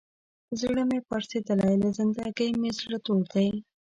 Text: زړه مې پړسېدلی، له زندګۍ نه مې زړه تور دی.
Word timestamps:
زړه 0.59 0.83
مې 0.89 0.99
پړسېدلی، 1.07 1.75
له 1.83 1.89
زندګۍ 1.97 2.49
نه 2.53 2.57
مې 2.61 2.71
زړه 2.79 2.97
تور 3.05 3.23
دی. 3.33 3.49